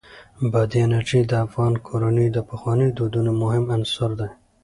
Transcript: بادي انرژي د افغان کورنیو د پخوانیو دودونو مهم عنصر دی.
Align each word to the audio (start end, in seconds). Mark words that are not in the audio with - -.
بادي 0.51 0.79
انرژي 0.87 1.21
د 1.27 1.33
افغان 1.45 1.73
کورنیو 1.87 2.33
د 2.35 2.39
پخوانیو 2.49 2.95
دودونو 2.97 3.31
مهم 3.41 3.65
عنصر 3.75 4.09
دی. 4.19 4.29